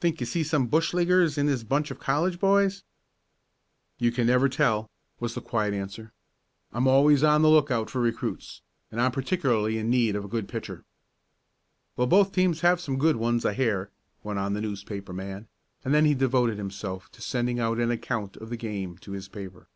[0.00, 2.82] "Think you see some bushleaguers in this bunch of college boys?"
[3.98, 6.14] "You never can tell," was the quiet answer.
[6.72, 10.48] "I'm always on the lookout for recruits, and I'm particularly in need of a good
[10.48, 10.86] pitcher."
[11.94, 13.90] "Well, both teams have some good ones I hear,"
[14.24, 15.46] went on the newspaper man,
[15.84, 19.28] and then he devoted himself to sending out an account of the game to his
[19.28, 19.68] paper.